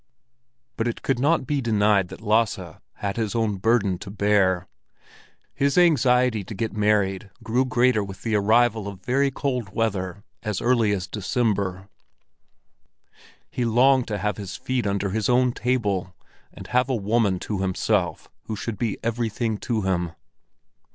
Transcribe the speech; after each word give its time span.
But 0.77 0.87
it 0.87 1.03
could 1.03 1.19
not 1.19 1.45
be 1.45 1.61
denied 1.61 2.07
that 2.07 2.21
Lasse 2.21 2.75
had 2.93 3.17
his 3.17 3.35
own 3.35 3.57
burden 3.57 3.99
to 3.99 4.09
bear. 4.09 4.67
His 5.53 5.77
anxiety 5.77 6.43
to 6.43 6.55
get 6.55 6.73
married 6.73 7.29
grew 7.43 7.65
greater 7.65 8.03
with 8.03 8.23
the 8.23 8.33
arrival 8.33 8.87
of 8.87 9.05
very 9.05 9.29
cold 9.29 9.73
weather 9.75 10.23
as 10.41 10.59
early 10.59 10.91
as 10.91 11.05
December; 11.05 11.87
he 13.51 13.63
longed 13.63 14.07
to 14.07 14.17
have 14.17 14.37
his 14.37 14.55
feet 14.55 14.87
under 14.87 15.11
his 15.11 15.29
own 15.29 15.51
table, 15.51 16.15
and 16.51 16.65
have 16.65 16.89
a 16.89 16.95
woman 16.95 17.37
to 17.41 17.59
himself 17.59 18.27
who 18.45 18.55
should 18.55 18.79
be 18.79 18.97
everything 19.03 19.59
to 19.59 19.83
him. 19.83 20.13